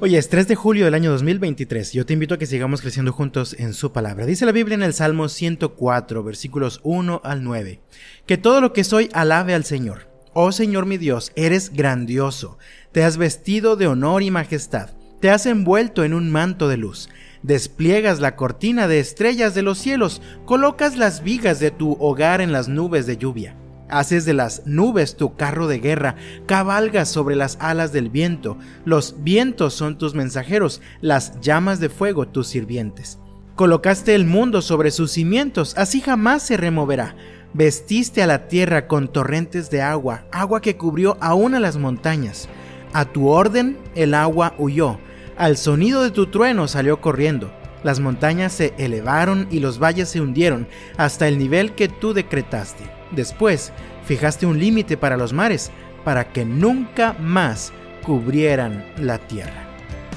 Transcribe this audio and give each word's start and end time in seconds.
Hoy 0.00 0.14
es 0.14 0.28
3 0.28 0.46
de 0.46 0.54
julio 0.54 0.84
del 0.84 0.94
año 0.94 1.10
2023. 1.10 1.92
Yo 1.92 2.06
te 2.06 2.12
invito 2.12 2.36
a 2.36 2.38
que 2.38 2.46
sigamos 2.46 2.82
creciendo 2.82 3.12
juntos 3.12 3.56
en 3.58 3.74
su 3.74 3.90
palabra. 3.90 4.26
Dice 4.26 4.46
la 4.46 4.52
Biblia 4.52 4.76
en 4.76 4.84
el 4.84 4.94
Salmo 4.94 5.28
104, 5.28 6.22
versículos 6.22 6.78
1 6.84 7.20
al 7.24 7.42
9. 7.42 7.80
Que 8.24 8.38
todo 8.38 8.60
lo 8.60 8.72
que 8.72 8.84
soy 8.84 9.08
alabe 9.12 9.54
al 9.54 9.64
Señor. 9.64 10.08
Oh 10.34 10.52
Señor 10.52 10.86
mi 10.86 10.98
Dios, 10.98 11.32
eres 11.34 11.72
grandioso. 11.72 12.58
Te 12.92 13.02
has 13.02 13.16
vestido 13.16 13.74
de 13.74 13.88
honor 13.88 14.22
y 14.22 14.30
majestad. 14.30 14.90
Te 15.20 15.30
has 15.30 15.46
envuelto 15.46 16.04
en 16.04 16.14
un 16.14 16.30
manto 16.30 16.68
de 16.68 16.76
luz. 16.76 17.08
Despliegas 17.42 18.20
la 18.20 18.36
cortina 18.36 18.86
de 18.86 19.00
estrellas 19.00 19.56
de 19.56 19.62
los 19.62 19.78
cielos. 19.78 20.22
Colocas 20.44 20.96
las 20.96 21.24
vigas 21.24 21.58
de 21.58 21.72
tu 21.72 21.96
hogar 21.98 22.40
en 22.40 22.52
las 22.52 22.68
nubes 22.68 23.08
de 23.08 23.16
lluvia. 23.16 23.56
Haces 23.90 24.24
de 24.24 24.34
las 24.34 24.66
nubes 24.66 25.16
tu 25.16 25.34
carro 25.36 25.66
de 25.66 25.78
guerra, 25.78 26.16
cabalgas 26.46 27.08
sobre 27.08 27.36
las 27.36 27.56
alas 27.60 27.92
del 27.92 28.10
viento, 28.10 28.58
los 28.84 29.16
vientos 29.22 29.74
son 29.74 29.96
tus 29.96 30.14
mensajeros, 30.14 30.80
las 31.00 31.40
llamas 31.40 31.80
de 31.80 31.88
fuego 31.88 32.28
tus 32.28 32.48
sirvientes. 32.48 33.18
Colocaste 33.54 34.14
el 34.14 34.24
mundo 34.24 34.62
sobre 34.62 34.90
sus 34.90 35.10
cimientos, 35.10 35.74
así 35.76 36.00
jamás 36.00 36.42
se 36.42 36.56
removerá. 36.56 37.16
Vestiste 37.54 38.22
a 38.22 38.26
la 38.26 38.46
tierra 38.46 38.86
con 38.86 39.08
torrentes 39.08 39.70
de 39.70 39.82
agua, 39.82 40.26
agua 40.30 40.60
que 40.60 40.76
cubrió 40.76 41.16
aún 41.20 41.54
a 41.54 41.60
las 41.60 41.76
montañas. 41.76 42.48
A 42.92 43.06
tu 43.06 43.28
orden 43.28 43.78
el 43.94 44.14
agua 44.14 44.54
huyó, 44.58 44.98
al 45.36 45.56
sonido 45.56 46.02
de 46.02 46.10
tu 46.10 46.26
trueno 46.26 46.68
salió 46.68 47.00
corriendo. 47.00 47.50
Las 47.82 48.00
montañas 48.00 48.52
se 48.52 48.74
elevaron 48.76 49.48
y 49.50 49.60
los 49.60 49.78
valles 49.78 50.08
se 50.08 50.20
hundieron 50.20 50.68
hasta 50.96 51.26
el 51.26 51.38
nivel 51.38 51.72
que 51.74 51.88
tú 51.88 52.12
decretaste. 52.12 52.97
Después, 53.12 53.72
fijaste 54.04 54.46
un 54.46 54.58
límite 54.58 54.96
para 54.96 55.16
los 55.16 55.32
mares, 55.32 55.70
para 56.04 56.32
que 56.32 56.44
nunca 56.44 57.14
más 57.18 57.72
cubrieran 58.02 58.84
la 58.98 59.18
tierra. 59.18 59.66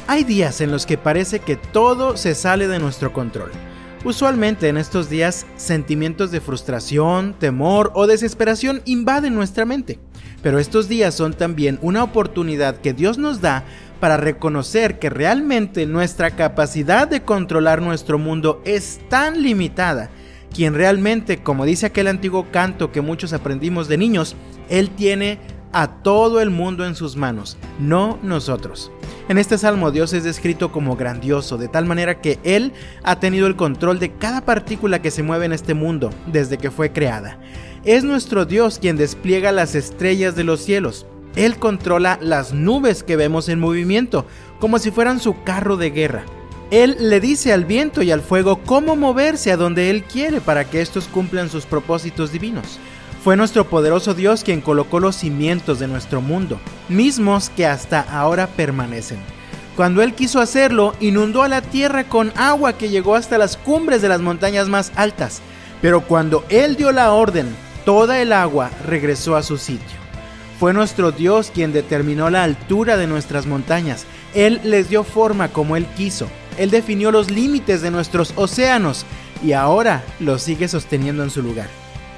Hay 0.07 0.23
días 0.23 0.61
en 0.61 0.71
los 0.71 0.85
que 0.85 0.97
parece 0.97 1.39
que 1.39 1.55
todo 1.55 2.17
se 2.17 2.35
sale 2.35 2.67
de 2.67 2.79
nuestro 2.79 3.13
control. 3.13 3.51
Usualmente 4.03 4.67
en 4.67 4.77
estos 4.77 5.09
días 5.09 5.45
sentimientos 5.57 6.31
de 6.31 6.41
frustración, 6.41 7.35
temor 7.37 7.91
o 7.93 8.07
desesperación 8.07 8.81
invaden 8.85 9.35
nuestra 9.35 9.63
mente. 9.63 9.99
Pero 10.41 10.57
estos 10.57 10.87
días 10.87 11.13
son 11.13 11.33
también 11.33 11.77
una 11.83 12.03
oportunidad 12.03 12.77
que 12.77 12.93
Dios 12.93 13.19
nos 13.19 13.41
da 13.41 13.63
para 13.99 14.17
reconocer 14.17 14.97
que 14.97 15.11
realmente 15.11 15.85
nuestra 15.85 16.31
capacidad 16.31 17.07
de 17.07 17.21
controlar 17.21 17.83
nuestro 17.83 18.17
mundo 18.17 18.59
es 18.65 18.99
tan 19.07 19.43
limitada 19.43 20.09
quien 20.53 20.73
realmente, 20.73 21.41
como 21.41 21.65
dice 21.65 21.87
aquel 21.87 22.07
antiguo 22.07 22.51
canto 22.51 22.91
que 22.91 23.01
muchos 23.01 23.33
aprendimos 23.33 23.87
de 23.87 23.97
niños, 23.97 24.35
Él 24.69 24.89
tiene 24.89 25.39
a 25.73 25.87
todo 26.03 26.41
el 26.41 26.49
mundo 26.49 26.85
en 26.85 26.95
sus 26.95 27.15
manos, 27.15 27.57
no 27.79 28.19
nosotros. 28.21 28.91
En 29.29 29.37
este 29.37 29.57
salmo 29.57 29.91
Dios 29.91 30.13
es 30.13 30.23
descrito 30.23 30.71
como 30.71 30.95
grandioso, 30.95 31.57
de 31.57 31.69
tal 31.69 31.85
manera 31.85 32.19
que 32.19 32.39
Él 32.43 32.73
ha 33.03 33.19
tenido 33.19 33.47
el 33.47 33.55
control 33.55 33.99
de 33.99 34.11
cada 34.11 34.41
partícula 34.41 35.01
que 35.01 35.11
se 35.11 35.23
mueve 35.23 35.45
en 35.45 35.53
este 35.53 35.73
mundo 35.73 36.09
desde 36.27 36.57
que 36.57 36.71
fue 36.71 36.91
creada. 36.91 37.39
Es 37.83 38.03
nuestro 38.03 38.45
Dios 38.45 38.77
quien 38.79 38.97
despliega 38.97 39.51
las 39.51 39.75
estrellas 39.75 40.35
de 40.35 40.43
los 40.43 40.61
cielos. 40.61 41.05
Él 41.35 41.57
controla 41.57 42.19
las 42.21 42.53
nubes 42.53 43.03
que 43.03 43.15
vemos 43.15 43.47
en 43.47 43.59
movimiento, 43.59 44.25
como 44.59 44.79
si 44.79 44.91
fueran 44.91 45.19
su 45.19 45.43
carro 45.43 45.77
de 45.77 45.91
guerra. 45.91 46.25
Él 46.71 46.95
le 47.01 47.19
dice 47.19 47.51
al 47.51 47.65
viento 47.65 48.01
y 48.01 48.11
al 48.11 48.21
fuego 48.21 48.61
cómo 48.65 48.95
moverse 48.95 49.51
a 49.51 49.57
donde 49.57 49.89
Él 49.89 50.05
quiere 50.05 50.39
para 50.39 50.63
que 50.63 50.79
estos 50.79 51.09
cumplan 51.09 51.49
sus 51.49 51.65
propósitos 51.65 52.31
divinos. 52.31 52.79
Fue 53.25 53.35
nuestro 53.35 53.67
poderoso 53.69 54.13
Dios 54.13 54.45
quien 54.45 54.61
colocó 54.61 55.01
los 55.01 55.17
cimientos 55.17 55.79
de 55.79 55.89
nuestro 55.89 56.21
mundo, 56.21 56.61
mismos 56.87 57.49
que 57.49 57.67
hasta 57.67 57.99
ahora 57.99 58.47
permanecen. 58.47 59.19
Cuando 59.75 60.01
Él 60.01 60.15
quiso 60.15 60.39
hacerlo, 60.39 60.95
inundó 61.01 61.43
a 61.43 61.49
la 61.49 61.61
tierra 61.61 62.05
con 62.05 62.31
agua 62.37 62.77
que 62.77 62.89
llegó 62.89 63.15
hasta 63.15 63.37
las 63.37 63.57
cumbres 63.57 64.01
de 64.01 64.07
las 64.07 64.21
montañas 64.21 64.69
más 64.69 64.93
altas. 64.95 65.41
Pero 65.81 66.01
cuando 66.01 66.45
Él 66.47 66.77
dio 66.77 66.93
la 66.93 67.11
orden, 67.11 67.53
toda 67.83 68.21
el 68.21 68.31
agua 68.31 68.71
regresó 68.87 69.35
a 69.35 69.43
su 69.43 69.57
sitio. 69.57 69.99
Fue 70.57 70.71
nuestro 70.71 71.11
Dios 71.11 71.51
quien 71.53 71.73
determinó 71.73 72.29
la 72.29 72.43
altura 72.43 72.95
de 72.95 73.07
nuestras 73.07 73.45
montañas. 73.45 74.05
Él 74.33 74.61
les 74.63 74.87
dio 74.87 75.03
forma 75.03 75.49
como 75.49 75.75
Él 75.75 75.85
quiso. 75.97 76.29
Él 76.57 76.69
definió 76.71 77.11
los 77.11 77.31
límites 77.31 77.81
de 77.81 77.91
nuestros 77.91 78.33
océanos 78.35 79.05
y 79.43 79.53
ahora 79.53 80.03
los 80.19 80.41
sigue 80.41 80.67
sosteniendo 80.67 81.23
en 81.23 81.29
su 81.29 81.41
lugar. 81.41 81.67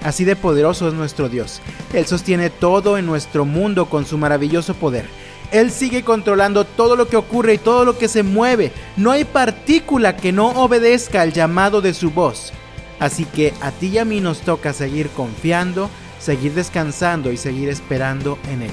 Así 0.04 0.26
de 0.26 0.36
poderoso 0.36 0.88
es 0.88 0.94
nuestro 0.94 1.30
Dios. 1.30 1.62
Él 1.94 2.06
sostiene 2.06 2.50
todo 2.50 2.98
en 2.98 3.06
nuestro 3.06 3.46
mundo 3.46 3.86
con 3.86 4.06
su 4.06 4.18
maravilloso 4.18 4.74
poder. 4.74 5.06
Él 5.52 5.72
sigue 5.72 6.04
controlando 6.04 6.66
todo 6.66 6.96
lo 6.96 7.08
que 7.08 7.16
ocurre 7.16 7.54
y 7.54 7.58
todo 7.58 7.86
lo 7.86 7.98
que 7.98 8.08
se 8.08 8.24
mueve. 8.24 8.72
No 8.98 9.12
hay 9.12 9.24
partícula 9.24 10.18
que 10.18 10.32
no 10.32 10.48
obedezca 10.50 11.22
al 11.22 11.32
llamado 11.32 11.80
de 11.80 11.94
su 11.94 12.12
voz. 12.12 12.52
Así 13.00 13.26
que 13.26 13.54
a 13.62 13.72
ti 13.72 13.88
y 13.88 13.98
a 13.98 14.06
mí 14.06 14.20
nos 14.20 14.42
toca 14.42 14.74
seguir 14.74 15.10
confiando, 15.10 15.90
seguir 16.20 16.54
descansando 16.54 17.32
y 17.32 17.38
seguir 17.38 17.70
esperando 17.70 18.38
en 18.52 18.64
Él. 18.64 18.72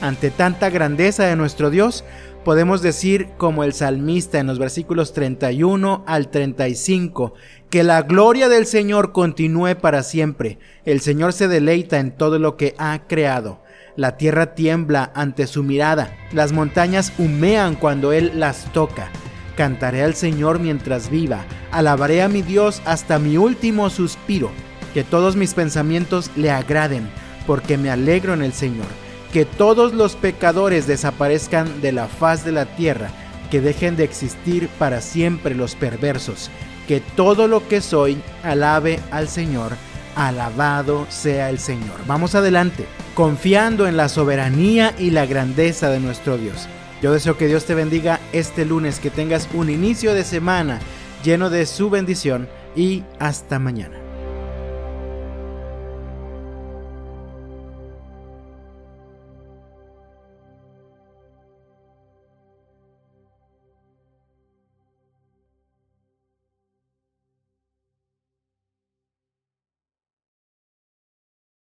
Ante 0.00 0.30
tanta 0.30 0.70
grandeza 0.70 1.24
de 1.24 1.36
nuestro 1.36 1.70
Dios, 1.70 2.04
podemos 2.46 2.80
decir 2.80 3.30
como 3.38 3.64
el 3.64 3.72
salmista 3.72 4.38
en 4.38 4.46
los 4.46 4.60
versículos 4.60 5.12
31 5.12 6.04
al 6.06 6.28
35, 6.28 7.34
que 7.70 7.82
la 7.82 8.02
gloria 8.02 8.48
del 8.48 8.66
Señor 8.66 9.10
continúe 9.10 9.74
para 9.80 10.04
siempre. 10.04 10.60
El 10.84 11.00
Señor 11.00 11.32
se 11.32 11.48
deleita 11.48 11.98
en 11.98 12.16
todo 12.16 12.38
lo 12.38 12.56
que 12.56 12.76
ha 12.78 13.08
creado. 13.08 13.64
La 13.96 14.16
tierra 14.16 14.54
tiembla 14.54 15.10
ante 15.16 15.48
su 15.48 15.64
mirada, 15.64 16.16
las 16.30 16.52
montañas 16.52 17.12
humean 17.18 17.74
cuando 17.74 18.12
Él 18.12 18.30
las 18.36 18.72
toca. 18.72 19.10
Cantaré 19.56 20.04
al 20.04 20.14
Señor 20.14 20.60
mientras 20.60 21.10
viva, 21.10 21.44
alabaré 21.72 22.22
a 22.22 22.28
mi 22.28 22.42
Dios 22.42 22.80
hasta 22.84 23.18
mi 23.18 23.38
último 23.38 23.90
suspiro. 23.90 24.52
Que 24.94 25.02
todos 25.02 25.34
mis 25.34 25.52
pensamientos 25.52 26.30
le 26.36 26.52
agraden, 26.52 27.08
porque 27.44 27.76
me 27.76 27.90
alegro 27.90 28.34
en 28.34 28.42
el 28.42 28.52
Señor 28.52 29.05
que 29.32 29.44
todos 29.44 29.92
los 29.92 30.16
pecadores 30.16 30.86
desaparezcan 30.86 31.80
de 31.80 31.92
la 31.92 32.06
faz 32.08 32.44
de 32.44 32.52
la 32.52 32.64
tierra, 32.64 33.10
que 33.50 33.60
dejen 33.60 33.96
de 33.96 34.04
existir 34.04 34.68
para 34.78 35.00
siempre 35.00 35.54
los 35.54 35.74
perversos, 35.74 36.50
que 36.88 37.00
todo 37.00 37.48
lo 37.48 37.66
que 37.68 37.80
soy 37.80 38.18
alabe 38.42 39.00
al 39.10 39.28
Señor, 39.28 39.72
alabado 40.14 41.06
sea 41.10 41.50
el 41.50 41.58
Señor. 41.58 42.00
Vamos 42.06 42.34
adelante, 42.34 42.86
confiando 43.14 43.86
en 43.86 43.96
la 43.96 44.08
soberanía 44.08 44.94
y 44.98 45.10
la 45.10 45.26
grandeza 45.26 45.90
de 45.90 46.00
nuestro 46.00 46.38
Dios. 46.38 46.68
Yo 47.02 47.12
deseo 47.12 47.36
que 47.36 47.46
Dios 47.48 47.66
te 47.66 47.74
bendiga 47.74 48.20
este 48.32 48.64
lunes, 48.64 48.98
que 48.98 49.10
tengas 49.10 49.48
un 49.52 49.68
inicio 49.68 50.14
de 50.14 50.24
semana 50.24 50.80
lleno 51.22 51.50
de 51.50 51.66
su 51.66 51.90
bendición 51.90 52.48
y 52.74 53.04
hasta 53.18 53.58
mañana. 53.58 54.05